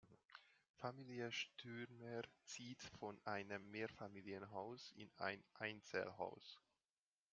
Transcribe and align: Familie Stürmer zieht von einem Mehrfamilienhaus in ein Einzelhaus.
Familie 0.77 1.31
Stürmer 1.31 2.23
zieht 2.45 2.81
von 2.97 3.19
einem 3.23 3.69
Mehrfamilienhaus 3.69 4.91
in 4.97 5.11
ein 5.17 5.43
Einzelhaus. 5.59 6.59